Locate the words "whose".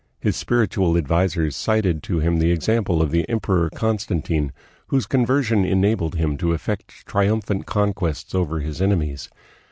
4.87-5.05